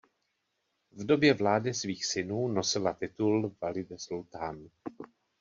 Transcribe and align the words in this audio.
V 0.91 1.05
době 1.05 1.33
vlády 1.33 1.73
svých 1.73 2.05
synů 2.05 2.47
nosila 2.47 2.93
titul 2.93 3.55
Valide 3.61 3.99
sultan. 3.99 4.69